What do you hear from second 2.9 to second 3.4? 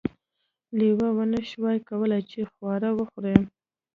وخوري.